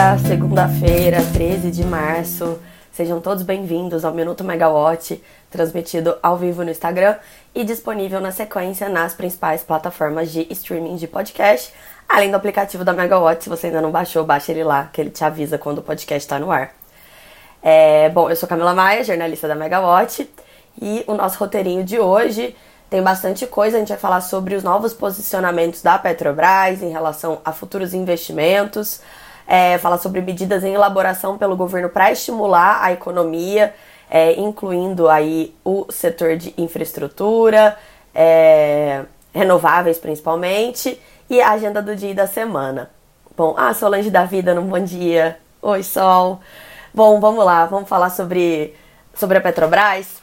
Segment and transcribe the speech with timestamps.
[0.00, 2.58] dia, segunda-feira, 13 de março.
[2.90, 7.16] Sejam todos bem-vindos ao Minuto Megawatt, transmitido ao vivo no Instagram
[7.54, 11.74] e disponível na sequência nas principais plataformas de streaming de podcast,
[12.08, 13.44] além do aplicativo da Megawatt.
[13.44, 16.24] Se você ainda não baixou, baixe ele lá, que ele te avisa quando o podcast
[16.24, 16.70] está no ar.
[17.62, 20.30] É, bom, eu sou Camila Maia, jornalista da Megawatt,
[20.80, 22.56] e o nosso roteirinho de hoje
[22.88, 23.76] tem bastante coisa.
[23.76, 29.02] A gente vai falar sobre os novos posicionamentos da Petrobras em relação a futuros investimentos,
[29.50, 33.74] é, falar sobre medidas em elaboração pelo governo para estimular a economia,
[34.08, 37.76] é, incluindo aí o setor de infraestrutura,
[38.14, 39.02] é,
[39.34, 42.90] renováveis principalmente, e a agenda do dia e da semana.
[43.36, 45.36] Bom, ah, Solange da Vida, no bom dia.
[45.60, 46.40] Oi, Sol.
[46.94, 48.76] Bom, vamos lá, vamos falar sobre,
[49.14, 50.19] sobre a Petrobras.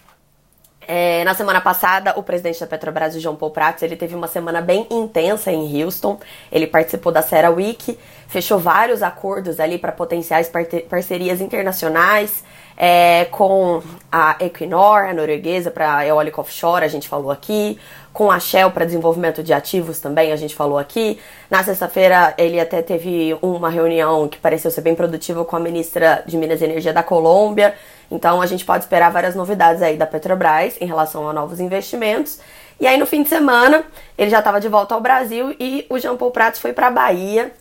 [0.87, 4.61] É, na semana passada, o presidente da Petrobras, João Paul Prats, ele teve uma semana
[4.61, 6.17] bem intensa em Houston.
[6.49, 10.49] Ele participou da Cera Week, fechou vários acordos ali para potenciais
[10.89, 12.41] parcerias internacionais
[12.77, 17.79] é, com a Equinor, a norueguesa, para eólica offshore, a gente falou aqui,
[18.13, 21.19] com a Shell para desenvolvimento de ativos também, a gente falou aqui.
[21.49, 26.23] Na sexta-feira, ele até teve uma reunião que pareceu ser bem produtiva com a ministra
[26.25, 27.75] de Minas e Energia da Colômbia.
[28.11, 32.39] Então, a gente pode esperar várias novidades aí da Petrobras em relação a novos investimentos.
[32.79, 33.83] E aí, no fim de semana,
[34.17, 36.91] ele já estava de volta ao Brasil e o Jean Paul Prats foi para a
[36.91, 37.51] Bahia,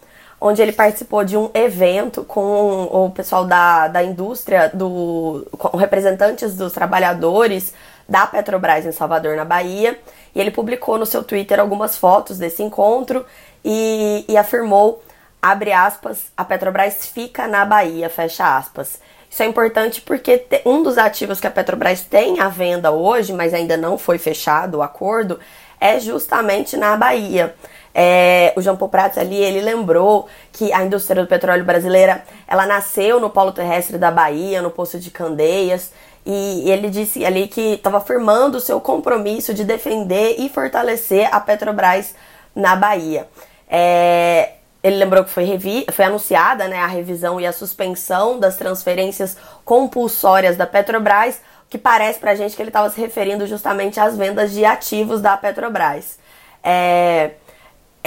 [0.41, 6.55] onde ele participou de um evento com o pessoal da, da indústria, do, com representantes
[6.57, 7.73] dos trabalhadores
[8.09, 9.99] da Petrobras em Salvador, na Bahia.
[10.35, 13.25] E ele publicou no seu Twitter algumas fotos desse encontro
[13.65, 15.03] e, e afirmou,
[15.41, 19.01] abre aspas, a Petrobras fica na Bahia, fecha aspas.
[19.29, 23.53] Isso é importante porque um dos ativos que a Petrobras tem à venda hoje, mas
[23.53, 25.41] ainda não foi fechado o acordo,
[25.81, 27.55] é justamente na Bahia.
[27.99, 32.67] É, o João Paul Prats ali, ele lembrou que a indústria do petróleo brasileira, ela
[32.67, 35.91] nasceu no polo terrestre da Bahia, no Poço de Candeias,
[36.27, 41.41] e ele disse ali que estava afirmando o seu compromisso de defender e fortalecer a
[41.41, 42.15] Petrobras
[42.55, 43.27] na Bahia.
[43.67, 45.59] É, ele lembrou que foi,
[45.91, 51.41] foi anunciada né, a revisão e a suspensão das transferências compulsórias da Petrobras,
[51.71, 55.35] que parece pra gente que ele estava se referindo justamente às vendas de ativos da
[55.35, 56.19] Petrobras.
[56.63, 57.31] É,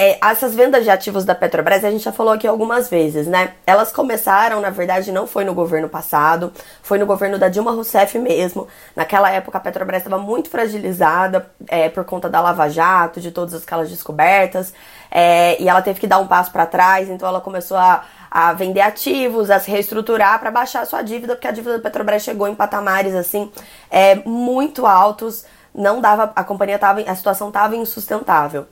[0.01, 3.55] é, essas vendas de ativos da Petrobras, a gente já falou aqui algumas vezes, né?
[3.67, 8.17] Elas começaram, na verdade, não foi no governo passado, foi no governo da Dilma Rousseff
[8.17, 8.65] mesmo.
[8.95, 13.61] Naquela época, a Petrobras estava muito fragilizada é, por conta da Lava Jato, de todas
[13.61, 14.73] aquelas descobertas,
[15.11, 18.53] é, e ela teve que dar um passo para trás, então ela começou a, a
[18.53, 22.23] vender ativos, a se reestruturar para baixar a sua dívida, porque a dívida da Petrobras
[22.23, 23.51] chegou em patamares assim
[23.91, 25.43] é, muito altos,
[25.75, 28.65] não dava, a companhia tava, a situação estava insustentável.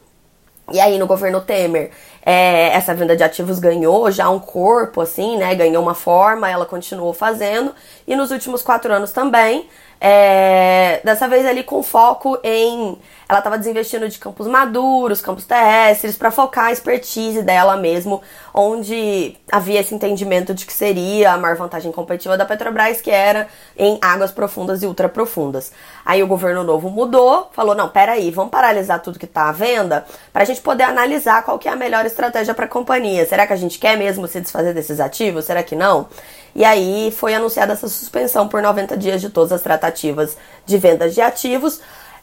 [0.72, 1.92] E aí, no governo Temer,
[2.26, 5.56] é, essa venda de ativos ganhou já um corpo, assim, né?
[5.56, 7.74] Ganhou uma forma, ela continuou fazendo.
[8.06, 9.70] E nos últimos quatro anos também,
[10.00, 12.98] é, dessa vez ali com foco em.
[13.30, 18.22] Ela estava desinvestindo de campos maduros, campos terrestres, para focar a expertise dela mesmo,
[18.54, 23.50] onde havia esse entendimento de que seria a maior vantagem competitiva da Petrobras, que era
[23.76, 25.74] em águas profundas e ultra profundas.
[26.06, 30.06] Aí o governo novo mudou, falou: não, peraí, vamos paralisar tudo que está à venda
[30.32, 33.26] para a gente poder analisar qual que é a melhor estratégia para a companhia.
[33.26, 35.46] Será que a gente quer mesmo se desfazer desses ativos?
[35.46, 36.08] Será que não?
[36.56, 39.87] E aí foi anunciada essa suspensão por 90 dias de todas as tratativas
[40.66, 41.80] de vendas de ativos.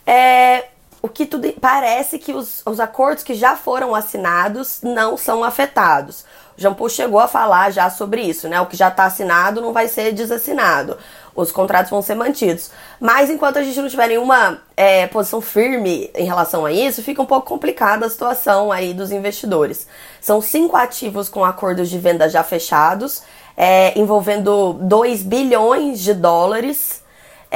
[0.07, 0.65] É,
[1.03, 6.25] o que tudo parece que os, os acordos que já foram assinados não são afetados.
[6.57, 8.61] O Jean Paul chegou a falar já sobre isso, né?
[8.61, 10.97] O que já está assinado não vai ser desassinado.
[11.35, 12.71] Os contratos vão ser mantidos.
[13.01, 17.21] Mas enquanto a gente não tiver nenhuma é, posição firme em relação a isso, fica
[17.21, 19.87] um pouco complicada a situação aí dos investidores.
[20.21, 23.23] São cinco ativos com acordos de venda já fechados
[23.57, 27.03] é, envolvendo 2 bilhões de dólares.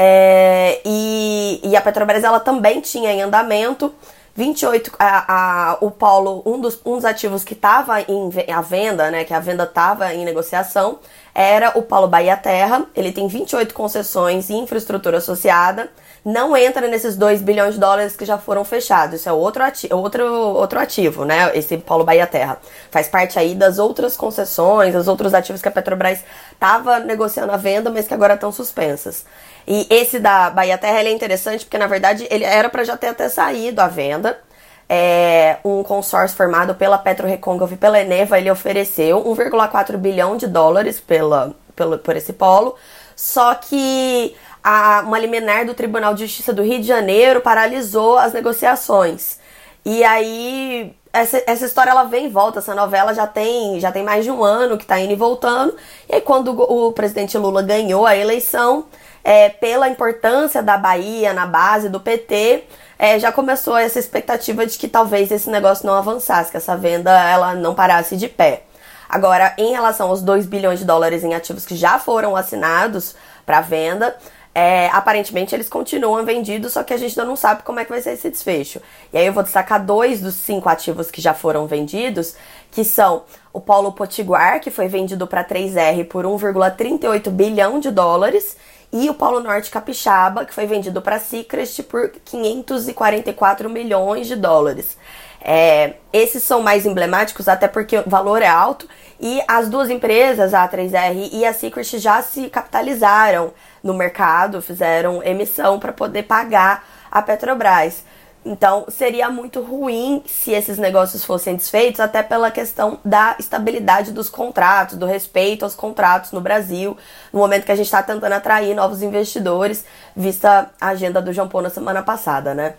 [0.01, 3.93] É, e, e, a Petrobras ela também tinha em andamento
[4.37, 9.11] 28 a, a, o polo um dos, um dos ativos que estava em à venda,
[9.11, 11.01] né, que a venda estava em negociação,
[11.35, 12.87] era o Polo Bahia Terra.
[12.95, 15.91] Ele tem 28 concessões e infraestrutura associada
[16.29, 19.21] não entra nesses 2 bilhões de dólares que já foram fechados.
[19.21, 21.51] Isso é outro ativo, outro, outro ativo, né?
[21.55, 22.59] Esse Paulo Bahia Terra.
[22.91, 26.23] Faz parte aí das outras concessões, os outros ativos que a Petrobras
[26.53, 29.25] estava negociando a venda, mas que agora estão suspensas.
[29.67, 33.09] E esse da Bahia Terra é interessante porque, na verdade, ele era para já ter
[33.09, 34.39] até saído à venda.
[34.87, 41.01] É, um consórcio formado pela PetroRecôncavo e pela Eneva, ele ofereceu 1,4 bilhão de dólares
[41.01, 42.77] pela, pelo, por esse polo.
[43.17, 48.33] Só que a, uma liminar do Tribunal de Justiça do Rio de Janeiro paralisou as
[48.33, 49.39] negociações.
[49.85, 54.03] E aí essa, essa história ela vem e volta, essa novela já tem, já tem
[54.03, 55.75] mais de um ano que tá indo e voltando.
[56.09, 58.87] E aí, quando o, o presidente Lula ganhou a eleição,
[59.25, 62.65] é, pela importância da Bahia na base do PT,
[62.99, 67.11] é, já começou essa expectativa de que talvez esse negócio não avançasse, que essa venda
[67.11, 68.63] ela não parasse de pé.
[69.09, 73.17] Agora, em relação aos 2 bilhões de dólares em ativos que já foram assinados
[73.47, 74.15] para venda,
[74.59, 77.91] é, aparentemente eles continuam vendidos, só que a gente ainda não sabe como é que
[77.91, 78.83] vai ser esse desfecho.
[79.13, 82.35] E aí eu vou destacar dois dos cinco ativos que já foram vendidos,
[82.73, 83.23] que são
[83.53, 88.57] o Paulo Potiguar, que foi vendido para 3R por 1,38 bilhão de dólares,
[88.93, 94.97] e o Paulo Norte Capixaba, que foi vendido para Secret por 544 milhões de dólares.
[95.41, 98.89] É, esses são mais emblemáticos, até porque o valor é alto,
[99.21, 103.53] e as duas empresas, a 3R e a Secret, já se capitalizaram
[103.83, 108.05] no mercado, fizeram emissão para poder pagar a Petrobras.
[108.45, 114.31] Então, seria muito ruim se esses negócios fossem desfeitos, até pela questão da estabilidade dos
[114.31, 116.97] contratos, do respeito aos contratos no Brasil,
[117.33, 119.85] no momento que a gente está tentando atrair novos investidores,
[120.17, 122.75] vista a agenda do João Paulo na semana passada, né?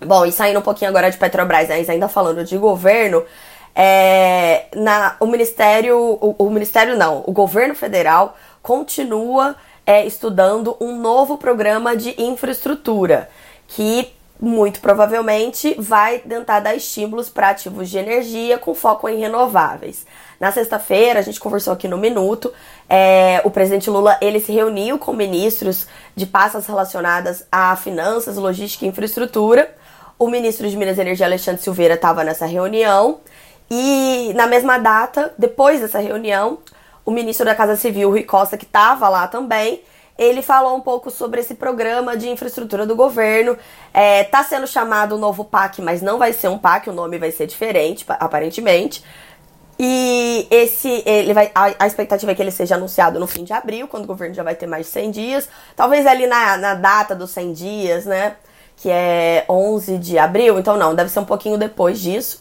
[0.00, 3.22] Bom, e saindo um pouquinho agora de Petrobras, ainda falando de governo,
[3.74, 9.54] é, na, o Ministério, o, o Ministério não, o governo federal continua
[9.86, 13.28] é, estudando um novo programa de infraestrutura
[13.66, 20.04] que muito provavelmente vai tentar dar estímulos para ativos de energia com foco em renováveis.
[20.40, 22.52] Na sexta-feira, a gente conversou aqui no Minuto,
[22.88, 25.86] é, o presidente Lula ele se reuniu com ministros
[26.16, 29.72] de pastas relacionadas a finanças, logística e infraestrutura.
[30.18, 33.20] O ministro de Minas e Energia, Alexandre Silveira, estava nessa reunião.
[33.70, 36.58] E na mesma data, depois dessa reunião,
[37.04, 39.82] o ministro da Casa Civil, Rui Costa, que estava lá também,
[40.18, 43.56] ele falou um pouco sobre esse programa de infraestrutura do governo.
[43.92, 47.18] É, tá sendo chamado o novo PAC, mas não vai ser um PAC, o nome
[47.18, 49.02] vai ser diferente, aparentemente.
[49.78, 53.52] E esse, ele vai, a, a, expectativa é que ele seja anunciado no fim de
[53.52, 55.48] abril, quando o governo já vai ter mais de 100 dias.
[55.74, 58.36] Talvez ali na, na data dos 100 dias, né?
[58.76, 60.58] Que é 11 de abril.
[60.58, 62.40] Então, não, deve ser um pouquinho depois disso.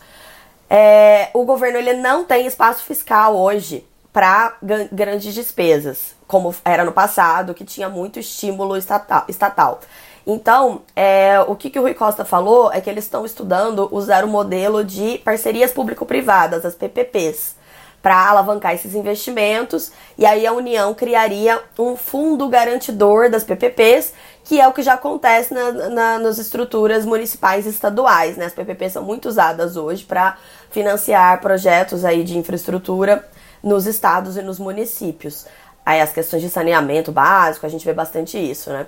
[0.69, 4.57] É, o governo ele não tem espaço fiscal hoje para
[4.91, 9.23] grandes despesas, como era no passado, que tinha muito estímulo estatal.
[9.27, 9.79] estatal.
[10.25, 14.23] Então, é, o que, que o Rui Costa falou é que eles estão estudando usar
[14.23, 17.55] o modelo de parcerias público-privadas, as PPPs,
[18.01, 19.91] para alavancar esses investimentos.
[20.17, 24.13] E aí a União criaria um fundo garantidor das PPPs,
[24.43, 28.37] que é o que já acontece na, na, nas estruturas municipais e estaduais.
[28.37, 28.45] Né?
[28.45, 30.37] As PPPs são muito usadas hoje para
[30.69, 33.27] financiar projetos aí de infraestrutura
[33.63, 35.45] nos estados e nos municípios.
[35.85, 38.85] Aí as questões de saneamento básico, a gente vê bastante isso, né?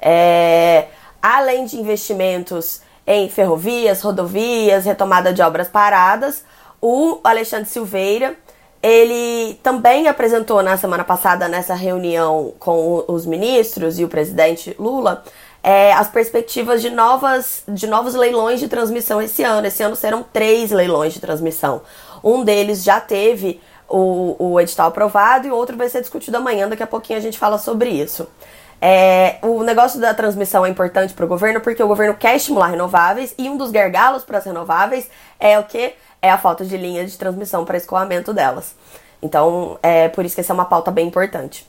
[0.00, 0.86] É,
[1.22, 6.44] além de investimentos em ferrovias, rodovias, retomada de obras paradas,
[6.80, 8.36] o Alexandre Silveira,
[8.82, 15.24] ele também apresentou na semana passada, nessa reunião com os ministros e o presidente Lula,
[15.62, 19.66] é, as perspectivas de, novas, de novos leilões de transmissão esse ano.
[19.66, 21.80] Esse ano serão três leilões de transmissão.
[22.22, 23.62] Um deles já teve
[23.96, 26.68] o, o edital aprovado e outro vai ser discutido amanhã.
[26.68, 28.26] Daqui a pouquinho a gente fala sobre isso.
[28.80, 32.66] É, o negócio da transmissão é importante para o governo porque o governo quer estimular
[32.66, 35.08] renováveis e um dos gargalos para as renováveis
[35.38, 35.94] é o que?
[36.20, 38.74] É a falta de linha de transmissão para escoamento delas.
[39.22, 41.64] Então, é por isso que essa é uma pauta bem importante.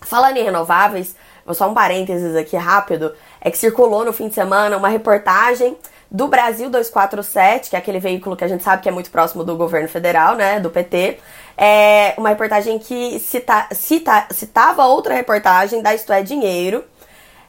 [0.00, 4.34] Falando em renováveis, vou só um parênteses aqui rápido, é que circulou no fim de
[4.34, 5.76] semana uma reportagem
[6.12, 9.42] do Brasil 247, que é aquele veículo que a gente sabe que é muito próximo
[9.42, 11.18] do governo federal, né, do PT,
[11.56, 16.84] é uma reportagem que cita, cita, citava outra reportagem da Isto é Dinheiro,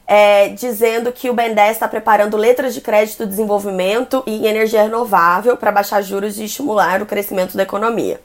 [0.06, 5.56] é, dizendo que o BNDES está preparando letras de crédito de desenvolvimento e energia renovável
[5.58, 8.18] para baixar juros e estimular o crescimento da economia.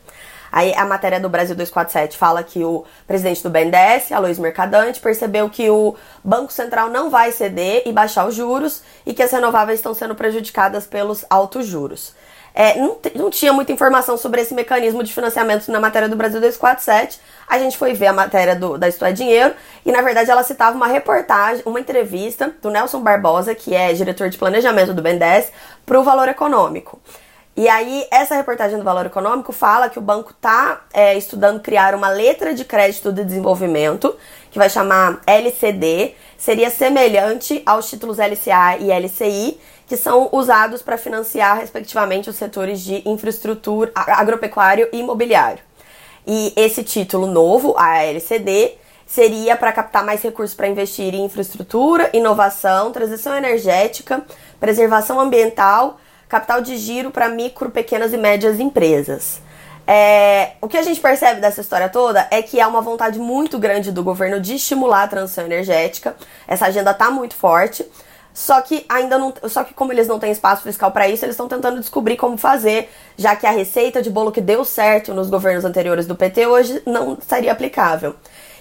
[0.51, 5.49] Aí a matéria do Brasil 247 fala que o presidente do BNDES, Aloysio Mercadante, percebeu
[5.49, 9.79] que o Banco Central não vai ceder e baixar os juros e que as renováveis
[9.79, 12.13] estão sendo prejudicadas pelos altos juros.
[12.53, 16.41] É, não, não, tinha muita informação sobre esse mecanismo de financiamento na matéria do Brasil
[16.41, 17.19] 247.
[17.47, 19.53] A gente foi ver a matéria do, da é Dinheiro
[19.85, 24.29] e, na verdade, ela citava uma reportagem, uma entrevista do Nelson Barbosa, que é diretor
[24.29, 25.51] de planejamento do BNDES,
[25.85, 26.99] para o Valor Econômico.
[27.59, 31.93] E aí, essa reportagem do Valor Econômico fala que o banco está é, estudando criar
[31.93, 34.15] uma letra de crédito de desenvolvimento,
[34.49, 40.97] que vai chamar LCD, seria semelhante aos títulos LCA e LCI, que são usados para
[40.97, 45.61] financiar, respectivamente, os setores de infraestrutura, agropecuário e imobiliário.
[46.25, 48.75] E esse título novo, a LCD,
[49.05, 54.23] seria para captar mais recursos para investir em infraestrutura, inovação, transição energética,
[54.61, 55.99] preservação ambiental
[56.29, 59.41] capital de giro para micro, pequenas e médias empresas.
[59.87, 63.57] É, o que a gente percebe dessa história toda é que há uma vontade muito
[63.57, 66.15] grande do governo de estimular a transição energética.
[66.47, 67.83] Essa agenda está muito forte.
[68.31, 71.33] Só que ainda não, só que como eles não têm espaço fiscal para isso, eles
[71.33, 75.27] estão tentando descobrir como fazer, já que a receita de bolo que deu certo nos
[75.29, 78.15] governos anteriores do PT hoje não seria aplicável.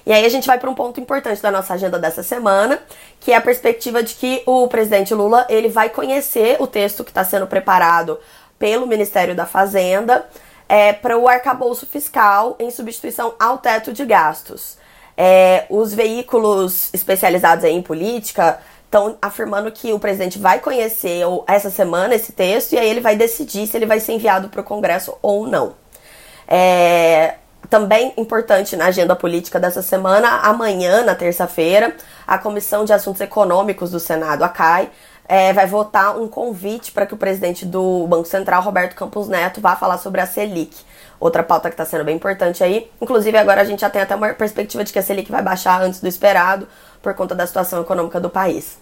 [0.09, 2.81] E aí a gente vai para um ponto importante da nossa agenda dessa semana,
[3.21, 7.11] que é a perspectiva de que o presidente Lula ele vai conhecer o texto que
[7.11, 8.19] está sendo preparado
[8.59, 10.27] pelo Ministério da Fazenda
[10.67, 14.79] é, para o arcabouço fiscal em substituição ao teto de gastos.
[15.15, 22.15] É, os veículos especializados em política estão afirmando que o presidente vai conhecer essa semana
[22.15, 25.19] esse texto e aí ele vai decidir se ele vai ser enviado para o Congresso
[25.21, 25.75] ou não.
[26.49, 27.35] É,
[27.69, 31.95] também importante na agenda política dessa semana, amanhã, na terça-feira,
[32.27, 34.91] a Comissão de Assuntos Econômicos do Senado, a CAI,
[35.29, 39.61] é, vai votar um convite para que o presidente do Banco Central, Roberto Campos Neto,
[39.61, 40.75] vá falar sobre a Selic.
[41.21, 42.91] Outra pauta que está sendo bem importante aí.
[43.01, 45.83] Inclusive, agora a gente já tem até uma perspectiva de que a Selic vai baixar
[45.83, 46.67] antes do esperado,
[47.03, 48.79] por conta da situação econômica do país.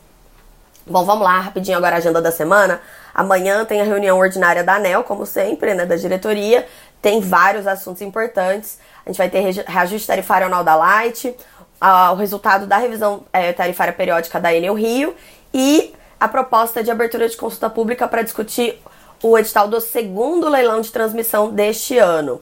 [0.88, 2.80] Bom, vamos lá, rapidinho agora a agenda da semana.
[3.12, 6.64] Amanhã tem a reunião ordinária da ANEL, como sempre, né, da diretoria.
[7.00, 8.78] Tem vários assuntos importantes.
[9.04, 13.52] A gente vai ter reajuste tarifário anual da Light, uh, o resultado da revisão é,
[13.52, 15.14] tarifária periódica da Enel Rio
[15.52, 18.80] e a proposta de abertura de consulta pública para discutir
[19.22, 22.40] o edital do segundo leilão de transmissão deste ano.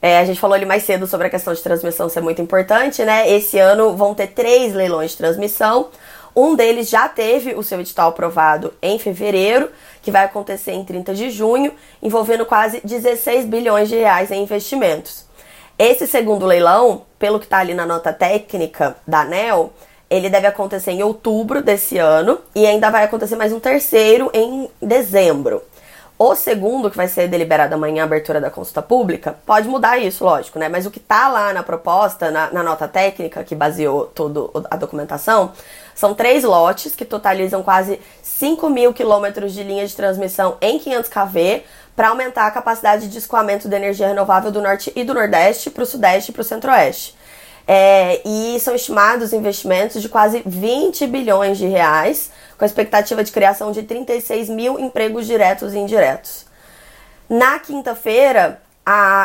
[0.00, 3.04] É, a gente falou ali mais cedo sobre a questão de transmissão ser muito importante,
[3.04, 3.28] né?
[3.30, 5.88] Esse ano vão ter três leilões de transmissão.
[6.40, 11.12] Um deles já teve o seu edital aprovado em fevereiro, que vai acontecer em 30
[11.12, 15.26] de junho, envolvendo quase 16 bilhões de reais em investimentos.
[15.76, 19.72] Esse segundo leilão, pelo que está ali na nota técnica da ANEL,
[20.08, 24.70] ele deve acontecer em outubro desse ano e ainda vai acontecer mais um terceiro em
[24.80, 25.60] dezembro.
[26.20, 30.58] O segundo, que vai ser deliberado amanhã, abertura da consulta pública, pode mudar isso, lógico,
[30.58, 30.68] né?
[30.68, 34.74] Mas o que tá lá na proposta, na, na nota técnica, que baseou toda a
[34.74, 35.52] documentação,
[35.94, 41.08] são três lotes que totalizam quase 5 mil quilômetros de linha de transmissão em 500
[41.08, 41.62] kV
[41.94, 45.84] para aumentar a capacidade de escoamento de energia renovável do norte e do nordeste para
[45.84, 47.17] o sudeste e para o centro-oeste.
[47.70, 53.30] É, e são estimados investimentos de quase 20 bilhões de reais, com a expectativa de
[53.30, 56.46] criação de 36 mil empregos diretos e indiretos.
[57.28, 58.62] Na quinta-feira,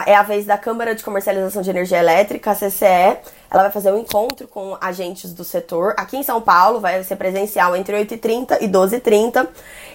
[0.05, 3.17] é a vez da Câmara de Comercialização de Energia Elétrica, a CCE.
[3.49, 7.15] Ela vai fazer um encontro com agentes do setor aqui em São Paulo, vai ser
[7.15, 9.47] presencial entre 8h30 e 12h30.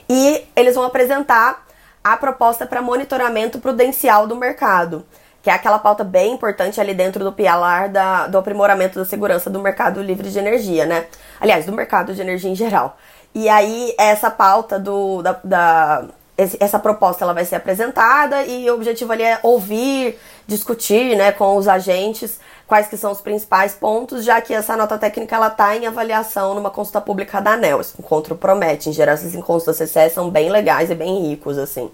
[0.09, 1.67] E eles vão apresentar
[2.02, 5.05] a proposta para monitoramento prudencial do mercado
[5.49, 9.49] que é aquela pauta bem importante ali dentro do pilar da, do aprimoramento da segurança
[9.49, 11.07] do mercado livre de energia, né?
[11.40, 12.99] Aliás, do mercado de energia em geral.
[13.35, 16.05] E aí, essa pauta do, da, da
[16.37, 21.57] essa proposta ela vai ser apresentada e o objetivo ali é ouvir, discutir né, com
[21.57, 25.75] os agentes quais que são os principais pontos, já que essa nota técnica ela está
[25.75, 27.81] em avaliação numa consulta pública da ANEL.
[27.81, 31.57] Esse encontro promete, em geral esses encontros da CCE são bem legais e bem ricos,
[31.57, 31.90] assim.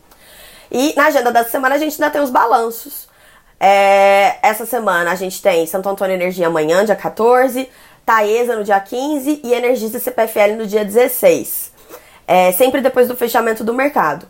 [0.73, 3.14] E na agenda dessa semana a gente ainda tem os balanços.
[3.59, 7.69] É, essa semana a gente tem Santo Antônio Energia amanhã, dia 14,
[8.05, 11.73] Taesa no dia 15 e Energisa CPFL no dia 16.
[12.27, 14.27] É, sempre depois do fechamento do mercado.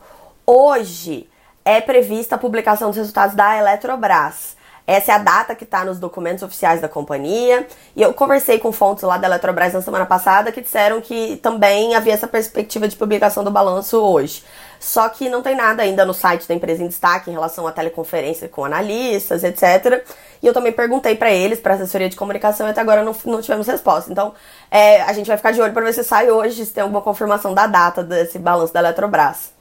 [0.46, 1.28] Hoje
[1.64, 4.56] é prevista a publicação dos resultados da Eletrobras.
[4.86, 7.66] Essa é a data que está nos documentos oficiais da companhia.
[7.96, 11.94] E eu conversei com fontes lá da Eletrobras na semana passada que disseram que também
[11.94, 14.44] havia essa perspectiva de publicação do balanço hoje.
[14.78, 17.72] Só que não tem nada ainda no site da empresa em destaque em relação à
[17.72, 20.04] teleconferência com analistas, etc.
[20.42, 23.40] E eu também perguntei para eles, para assessoria de comunicação, e até agora não, não
[23.40, 24.12] tivemos resposta.
[24.12, 24.34] Então,
[24.70, 27.00] é, a gente vai ficar de olho para ver se sai hoje, se tem alguma
[27.00, 29.54] confirmação da data desse balanço da Eletrobras.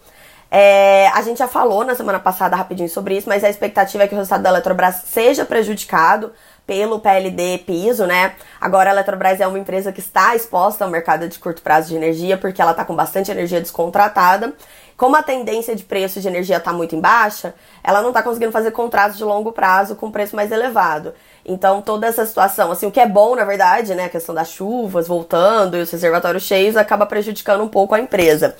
[0.56, 4.08] É, a gente já falou na semana passada rapidinho sobre isso, mas a expectativa é
[4.08, 6.32] que o resultado da Eletrobras seja prejudicado
[6.68, 8.36] pelo PLD piso, né?
[8.62, 11.96] Agora a Eletrobras é uma empresa que está exposta ao mercado de curto prazo de
[11.96, 14.54] energia, porque ela está com bastante energia descontratada.
[14.96, 18.52] Como a tendência de preço de energia está muito em baixa, ela não está conseguindo
[18.52, 21.16] fazer contratos de longo prazo com preço mais elevado.
[21.44, 24.52] Então, toda essa situação, assim, o que é bom, na verdade, né, a questão das
[24.52, 28.56] chuvas voltando e os reservatórios cheios, acaba prejudicando um pouco a empresa.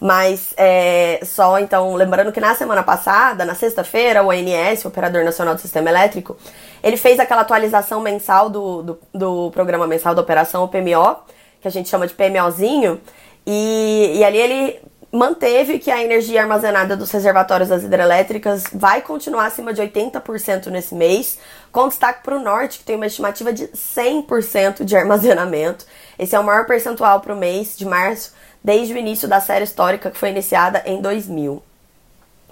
[0.00, 5.24] Mas é, só então, lembrando que na semana passada, na sexta-feira, o ONS, o Operador
[5.24, 6.36] Nacional do Sistema Elétrico,
[6.82, 11.16] ele fez aquela atualização mensal do, do, do programa mensal da operação, o PMO,
[11.60, 13.00] que a gente chama de PMOzinho,
[13.46, 14.80] e, e ali ele
[15.12, 20.94] manteve que a energia armazenada dos reservatórios das hidrelétricas vai continuar acima de 80% nesse
[20.94, 21.38] mês,
[21.72, 25.86] com destaque para o norte, que tem uma estimativa de 100% de armazenamento.
[26.18, 29.64] Esse é o maior percentual para o mês de março desde o início da série
[29.64, 31.62] histórica que foi iniciada em 2000.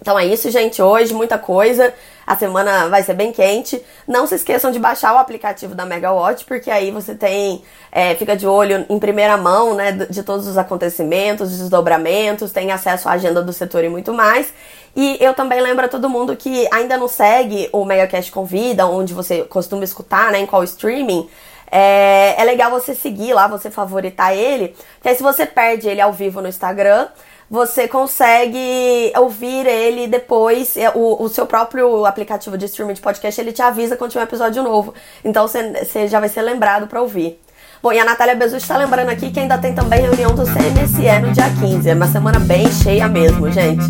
[0.05, 0.83] Então é isso, gente.
[0.83, 1.95] Hoje, muita coisa.
[2.27, 3.83] A semana vai ser bem quente.
[4.07, 7.65] Não se esqueçam de baixar o aplicativo da Megawatt, porque aí você tem.
[7.91, 9.93] É, fica de olho em primeira mão, né?
[9.93, 14.53] De todos os acontecimentos, desdobramentos, tem acesso à agenda do setor e muito mais.
[14.95, 19.15] E eu também lembro a todo mundo que ainda não segue o MegaCast Convida, onde
[19.15, 20.39] você costuma escutar, né?
[20.39, 21.31] Em qual streaming.
[21.73, 24.77] É, é legal você seguir lá, você favoritar ele.
[24.97, 27.09] Porque aí se você perde ele ao vivo no Instagram
[27.51, 30.77] você consegue ouvir ele depois.
[30.77, 34.23] É, o, o seu próprio aplicativo de streaming de podcast ele te avisa quando tiver
[34.23, 34.95] um episódio novo.
[35.25, 37.41] Então você já vai ser lembrado para ouvir.
[37.83, 41.21] Bom, e a Natália Bezutti está lembrando aqui que ainda tem também reunião do CMSE
[41.21, 41.91] no dia 15.
[41.91, 43.85] É uma semana bem cheia mesmo, gente.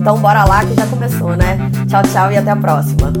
[0.00, 1.58] Então bora lá que já começou, né?
[1.88, 3.12] Tchau, tchau e até a próxima.